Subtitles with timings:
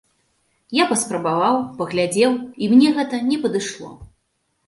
[0.75, 2.31] Я паспрабаваў, паглядзеў,
[2.67, 3.89] і мне гэта не падышло.